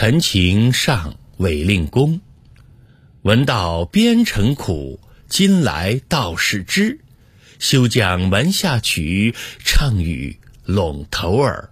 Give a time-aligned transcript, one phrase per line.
[0.00, 2.20] 陈情上委令公，
[3.22, 7.00] 闻道边城苦，今来道士知。
[7.58, 11.70] 休将门下曲，唱与陇头儿。